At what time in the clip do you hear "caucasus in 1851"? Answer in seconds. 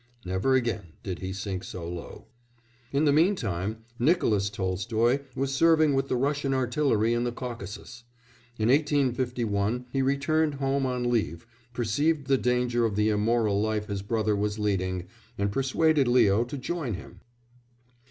7.31-9.85